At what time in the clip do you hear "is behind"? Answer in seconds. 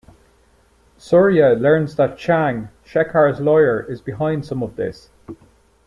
3.81-4.47